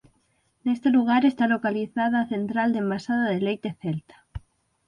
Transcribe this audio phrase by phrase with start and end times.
[0.65, 4.17] Neste lugar está localizada a central de envasado de Leite Celta.